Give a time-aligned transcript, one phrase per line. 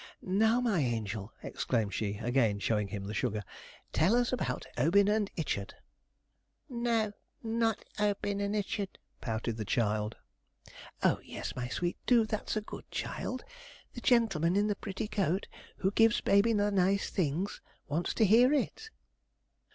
[0.23, 3.43] 'Now, my angel!' exclaimed she, again showing him the sugar;
[3.93, 5.75] 'tell us about "Obin and Ichard."'
[6.67, 10.15] 'No not "Obin and Ichard,"' pouted the child.
[11.03, 13.43] 'Oh yes, my sweet, do, that's a good child;
[13.93, 18.51] the gentleman in the pretty coat, who gives baby the nice things, wants to hear
[18.51, 18.89] it.'